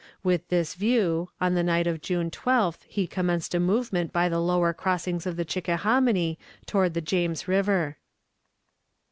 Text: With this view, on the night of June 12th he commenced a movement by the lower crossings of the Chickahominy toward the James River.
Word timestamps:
With 0.23 0.47
this 0.47 0.73
view, 0.73 1.29
on 1.39 1.53
the 1.53 1.61
night 1.61 1.85
of 1.85 2.01
June 2.01 2.31
12th 2.31 2.79
he 2.87 3.05
commenced 3.05 3.53
a 3.53 3.59
movement 3.59 4.11
by 4.11 4.29
the 4.29 4.39
lower 4.39 4.73
crossings 4.73 5.27
of 5.27 5.35
the 5.35 5.45
Chickahominy 5.45 6.39
toward 6.65 6.95
the 6.95 7.01
James 7.01 7.47
River. 7.47 7.97